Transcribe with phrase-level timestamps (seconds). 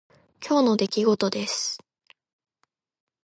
[0.43, 1.77] 今日の出来事です。